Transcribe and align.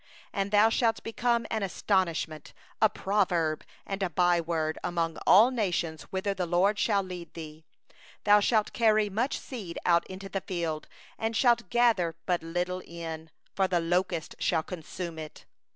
37And 0.33 0.49
thou 0.49 0.67
shalt 0.69 1.03
become 1.03 1.45
an 1.51 1.61
astonishment, 1.61 2.53
a 2.81 2.89
proverb, 2.89 3.63
and 3.85 4.01
a 4.01 4.09
byword, 4.09 4.79
among 4.83 5.19
all 5.27 5.51
the 5.51 5.71
peoples 5.71 6.07
whither 6.09 6.33
the 6.33 6.47
LORD 6.47 6.79
shall 6.79 7.03
lead 7.03 7.31
thee 7.35 7.63
away. 7.63 7.95
38Thou 8.37 8.41
shalt 8.41 8.73
carry 8.73 9.11
much 9.11 9.37
seed 9.37 9.77
out 9.85 10.07
into 10.07 10.27
the 10.27 10.41
field, 10.41 10.87
and 11.19 11.37
shalt 11.37 11.69
gather 11.69 12.15
little 12.41 12.81
in; 12.83 13.29
for 13.55 13.67
the 13.67 13.79
locust 13.79 14.33
shall 14.39 14.63
consume 14.63 15.19
it. 15.19 15.45